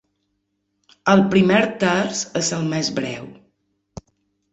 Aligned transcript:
El 1.13 1.19
primer 1.33 1.59
terç 1.83 2.21
és 2.41 2.49
el 2.61 2.65
més 2.71 2.89
breu. 3.01 3.29